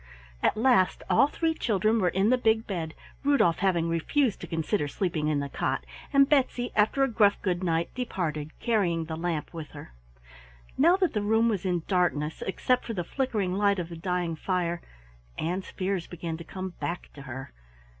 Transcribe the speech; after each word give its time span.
At 0.41 0.57
last 0.57 1.03
all 1.11 1.27
three 1.27 1.53
children 1.53 1.99
were 2.01 2.09
in 2.09 2.31
the 2.31 2.37
big 2.39 2.65
bed, 2.65 2.95
Rudolf 3.23 3.59
having 3.59 3.87
refused 3.87 4.41
to 4.41 4.47
consider 4.47 4.87
sleeping 4.87 5.27
in 5.27 5.41
the 5.41 5.47
cot, 5.47 5.85
and 6.11 6.27
Betsy, 6.27 6.71
after 6.75 7.03
a 7.03 7.07
gruff 7.07 7.39
good 7.43 7.63
night, 7.63 7.93
departed, 7.93 8.49
carrying 8.59 9.05
the 9.05 9.15
lamp 9.15 9.53
with 9.53 9.69
her. 9.73 9.93
Now 10.75 10.97
that 10.97 11.13
the 11.13 11.21
room 11.21 11.49
was 11.49 11.67
in 11.67 11.83
darkness 11.87 12.41
except 12.47 12.85
for 12.85 12.95
the 12.95 13.03
flickering 13.03 13.53
light 13.53 13.77
of 13.77 13.89
the 13.89 13.95
dying 13.95 14.35
fire, 14.35 14.81
Ann's 15.37 15.69
fears 15.69 16.07
began 16.07 16.35
to 16.37 16.43
come 16.43 16.69
back 16.79 17.13
to 17.13 17.21
her. 17.21 17.51